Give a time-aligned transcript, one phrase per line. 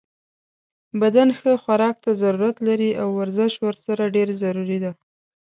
[1.01, 4.91] بدن ښه خوراک ته ضرورت لری او ورزش ورسره ډیر ضروری ده